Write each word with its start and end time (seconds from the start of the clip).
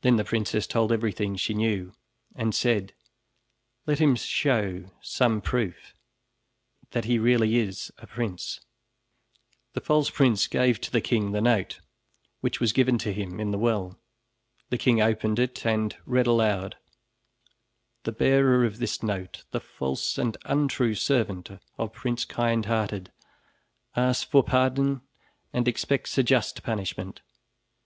Then 0.00 0.16
the 0.16 0.24
princess 0.24 0.66
told 0.66 0.90
everything 0.90 1.36
she 1.36 1.52
knew 1.52 1.92
and 2.34 2.54
said: 2.54 2.94
"Let 3.84 3.98
him 3.98 4.16
show 4.16 4.88
some 5.02 5.42
proof 5.42 5.92
that 6.92 7.04
he 7.04 7.18
really 7.18 7.56
is 7.58 7.92
a 7.98 8.06
prince." 8.06 8.60
The 9.74 9.82
false 9.82 10.08
prince 10.08 10.46
gave 10.48 10.80
to 10.80 10.90
the 10.90 11.02
king 11.02 11.32
the 11.32 11.42
note, 11.42 11.82
which 12.40 12.60
was 12.60 12.72
given 12.72 12.96
to 12.96 13.12
him 13.12 13.38
in 13.38 13.50
the 13.50 13.58
well. 13.58 13.98
The 14.70 14.78
king 14.78 15.02
opened 15.02 15.38
it 15.38 15.66
and 15.66 15.94
read 16.06 16.26
aloud: 16.26 16.78
"The 18.04 18.12
bearer 18.12 18.64
of 18.64 18.78
this 18.78 19.02
note, 19.02 19.44
the 19.50 19.60
false 19.60 20.16
and 20.16 20.34
untrue 20.46 20.94
servant 20.94 21.50
of 21.76 21.92
Prince 21.92 22.24
Kindhearted, 22.24 23.12
asks 23.94 24.24
for 24.24 24.42
pardon 24.42 25.02
and 25.52 25.68
expects 25.68 26.16
a 26.16 26.22
just 26.22 26.62
punishment. 26.62 27.20